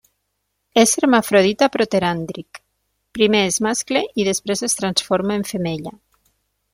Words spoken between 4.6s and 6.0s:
es transforma en femella.